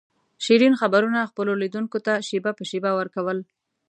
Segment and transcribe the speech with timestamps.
[0.43, 3.37] شیرین خبرونه خپلو لیدونکو ته شېبه په شېبه ور کول.